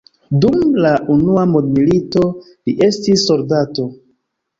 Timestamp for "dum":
0.43-0.55